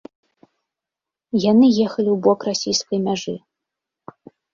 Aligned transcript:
Яны 1.43 1.67
ехалі 1.87 2.09
ў 2.13 2.15
бок 2.29 2.39
расійскай 2.49 2.99
мяжы. 3.07 3.35